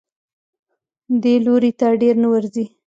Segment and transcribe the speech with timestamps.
[1.23, 2.65] دې لوري ته ډېر نه ورځي.